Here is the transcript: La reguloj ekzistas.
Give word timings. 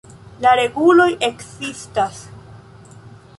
La 0.45 0.53
reguloj 0.59 1.07
ekzistas. 1.27 2.19